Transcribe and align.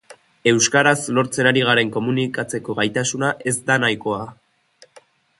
Euskaraz 0.51 1.01
lortzen 1.17 1.49
ari 1.49 1.61
garen 1.67 1.91
komunikatzeko 1.97 2.75
gaitasuna 2.79 3.29
ez 3.51 3.53
da 3.69 3.77
nahikoa. 3.83 4.23